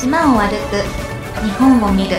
[0.00, 0.76] 島を歩く。
[1.44, 2.16] 日本を見る。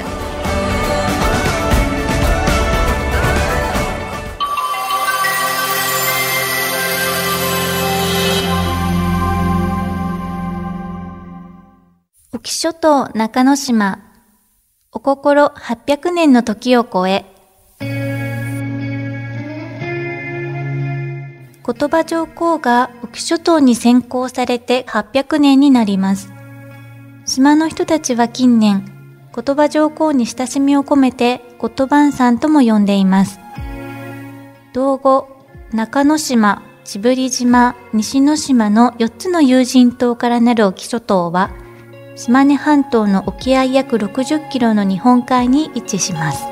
[12.32, 13.98] 沖諸島中之島。
[14.92, 17.26] お心800年の時を超え。
[17.80, 17.90] 言
[21.66, 26.41] 葉上皇が沖諸島に先行されて800年になります。
[27.32, 28.84] 島の人たちは近年、
[29.34, 33.40] 言葉上皇に親しみを込めて言葉さんとも呼んでいます。
[34.74, 35.30] 道後、
[35.72, 41.52] 中之島、千振島、西之島の4つの有人島からなる沖諸島は、
[42.18, 46.44] 島根半島の沖合約60キロの日本海に位置します。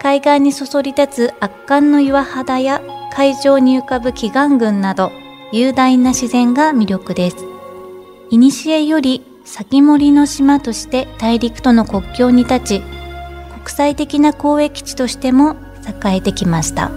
[0.00, 2.82] 海岸にそそり立つ圧巻の岩肌や
[3.14, 5.12] 海上に浮かぶ奇岩群など
[5.52, 7.36] 雄大な自然が魅力です。
[8.28, 15.56] 古より先森の島として大陸との国境に立ち、国際的な交易地としても
[16.04, 16.92] 栄えてきました。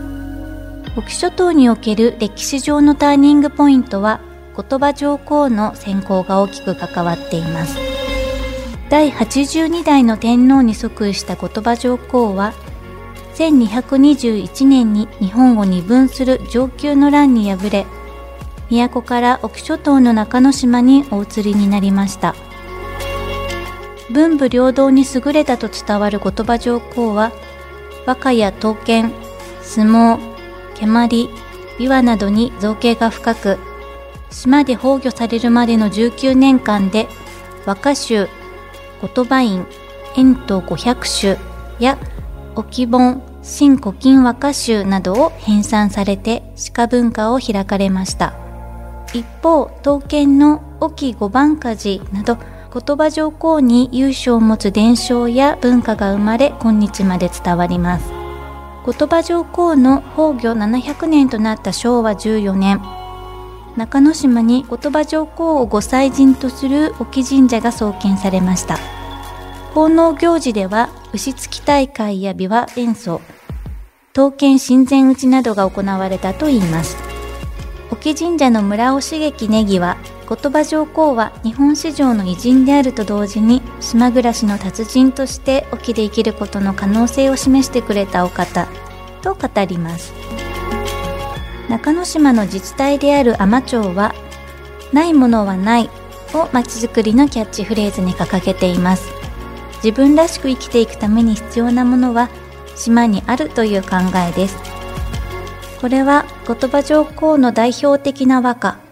[0.96, 4.22] 沖諸島における歴史上のターニングポイントは
[4.56, 7.76] 言葉上皇の選考が大きく関わっています。
[8.88, 12.54] 第82代の天皇に即位した言葉上皇は
[13.34, 17.88] 1221年に日本を二分する上級の乱に敗れ、
[18.70, 22.36] 都から沖諸島の中之島にお移りになりました。
[24.10, 27.32] 文武両道に優れたと伝わる言葉上皇は、
[28.06, 29.14] 和歌や刀剣、
[29.62, 30.20] 相撲、
[30.76, 31.30] 蹴鞠、
[31.80, 33.58] 琵琶などに造形が深く、
[34.30, 37.08] 島で崩御されるまでの19年間で、
[37.66, 38.28] 和歌集、
[39.02, 39.66] 言葉院、
[40.16, 41.38] 遠東五百首
[41.80, 41.98] や
[42.56, 48.34] 沖本、新古今和歌集などを編纂されて鹿文化を開かれました。
[49.14, 52.38] 一方、刀剣の沖五番火事など
[52.74, 58.12] 言葉上皇に優勝を持つ伝承や文化が生まれ今日まで伝わります。
[58.84, 62.82] 言葉上皇の崩御700年となった昭和14年、
[63.78, 68.80] 中之島に言葉上皇を御祭神とする沖神社が創建されました。
[69.76, 73.22] 奉納行事では牛突き大会や琵琶演奏、
[74.14, 76.98] 刀剣神前打ちなどが行われたといいます。
[77.92, 79.98] 沖神社の村尾茂樹ネギは、
[80.28, 88.68] 言葉上皇は日本史上の偉人であると同時に、島暮らしの達人として沖で生きることの可能性を示してくれたお方、
[89.22, 90.14] と語ります。
[91.70, 94.16] 中之島の自治体である海士町は、
[94.92, 95.90] ないものはない
[96.34, 99.12] をまちづくりのキャッチフレーズに掲げています。
[99.84, 102.30] 自分らしく生きていくために必要なものは
[102.76, 103.98] 島にあるという考
[104.30, 104.58] えです。
[105.82, 108.83] これは言葉上皇の代表的な和歌。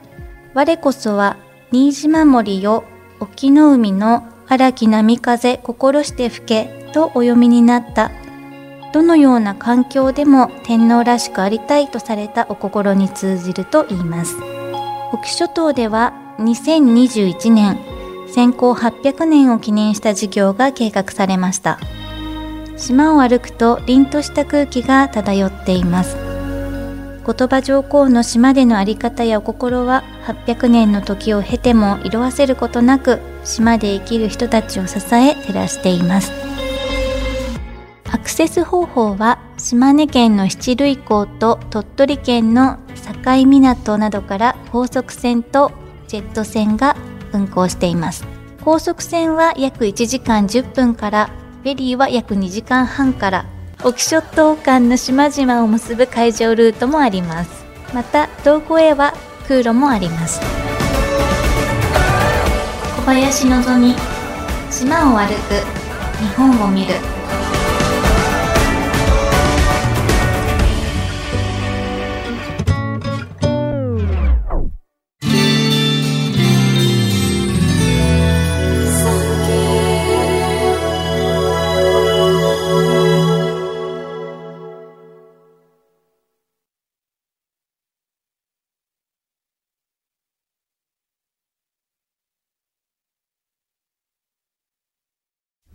[0.54, 1.38] 我こそは
[1.72, 2.84] 新島森よ
[3.20, 8.12] 沖の海の荒き波風心して吹けとお読みになった。
[8.92, 14.36] どのような環境でも天皇らしくありたいとされたお心に通じると言います。
[15.14, 17.80] 沖諸島では2021年
[18.28, 21.80] 先行800年を記念した事業が計画されました。
[22.76, 26.21] 島を歩くと凛とした空気が漂っています。
[27.26, 36.32] 言葉上皇の島でのあり方やお心は800年の時を経ても色あせることなく島で生きる人たちを支え照らしています
[38.12, 42.78] アクセス方法は島根県の七類港と鳥取県の
[43.24, 45.72] 境港などから高速船と
[46.08, 46.96] ジェット船が
[47.34, 48.26] 運行しています。
[48.64, 51.30] 高速船は約1時間10分から、
[51.64, 53.46] フェリーは約2時間半から、
[53.84, 57.66] 沖諸島間の島々を結ぶ海上ルートもあります。
[57.96, 59.14] また、東湖へは
[59.48, 60.40] 空路もあります。
[62.98, 63.96] 小林のぞみ、
[64.70, 65.56] 島を歩く、
[66.22, 66.94] 日本を見る。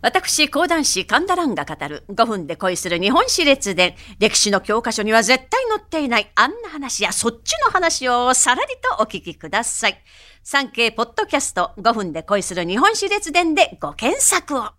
[0.07, 3.93] 私、講談師神田蘭が語る5分で恋する日本史列伝。
[4.19, 10.01] 歴史の教科書には絶対載っていないあんな話やそっちの話をさらりとお聞きください。
[10.43, 14.77] 産経ポッドキャスト5分で恋する日本史列伝でご検索を。